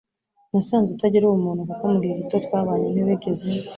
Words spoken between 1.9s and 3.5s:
mu gihe gito twabanye ntiwigeze